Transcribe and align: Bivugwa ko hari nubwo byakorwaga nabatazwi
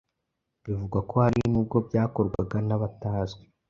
Bivugwa 0.65 0.99
ko 1.09 1.15
hari 1.23 1.39
nubwo 1.51 1.77
byakorwaga 1.87 2.57
nabatazwi 2.67 3.43